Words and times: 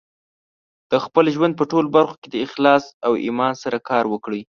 د 0.91 0.93
خپل 1.05 1.25
ژوند 1.35 1.53
په 1.59 1.63
ټولو 1.71 1.87
برخو 1.95 2.15
کې 2.21 2.27
د 2.31 2.35
اخلاص 2.45 2.83
او 3.05 3.11
ایمان 3.25 3.53
سره 3.63 3.77
کار 3.89 4.03
وکړئ. 4.09 4.39